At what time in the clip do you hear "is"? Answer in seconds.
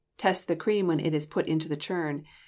1.13-1.27